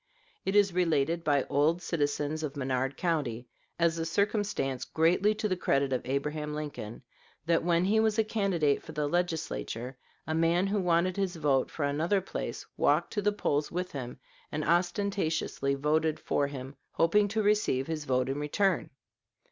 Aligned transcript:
It 0.45 0.55
is 0.55 0.73
related 0.73 1.23
by 1.23 1.43
old 1.43 1.79
citizens 1.79 2.41
of 2.41 2.57
Menard 2.57 2.97
County, 2.97 3.45
as 3.77 3.99
a 3.99 4.03
circumstance 4.07 4.83
greatly 4.83 5.35
to 5.35 5.47
the 5.47 5.55
credit 5.55 5.93
of 5.93 6.01
Abraham 6.05 6.55
Lincoln, 6.55 7.03
that 7.45 7.63
when 7.63 7.85
he 7.85 7.99
was 7.99 8.17
a 8.17 8.23
candidate 8.23 8.81
for 8.81 8.93
the 8.93 9.07
Legislature 9.07 9.95
a 10.25 10.33
man 10.33 10.65
who 10.65 10.79
wanted 10.79 11.17
his 11.17 11.35
vote 11.35 11.69
for 11.69 11.83
another 11.85 12.19
place 12.19 12.65
walked 12.77 13.13
to 13.13 13.21
the 13.21 13.31
polls 13.31 13.71
with 13.71 13.91
him 13.91 14.17
and 14.51 14.65
ostentatiously 14.65 15.75
voted 15.75 16.19
for 16.19 16.47
him, 16.47 16.77
hoping 16.93 17.27
to 17.27 17.43
receive 17.43 17.85
his 17.85 18.05
vote 18.05 18.27
in 18.27 18.39
return. 18.39 18.89